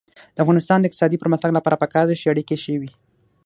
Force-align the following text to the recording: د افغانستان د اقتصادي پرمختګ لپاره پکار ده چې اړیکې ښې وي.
د 0.35 0.37
افغانستان 0.43 0.77
د 0.79 0.85
اقتصادي 0.87 1.17
پرمختګ 1.23 1.51
لپاره 1.55 1.79
پکار 1.83 2.05
ده 2.09 2.15
چې 2.21 2.31
اړیکې 2.31 2.55
ښې 2.63 2.75
وي. 2.81 2.91